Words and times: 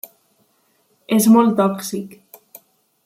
És 1.17 1.27
molt 1.35 1.55
tòxic. 1.61 2.17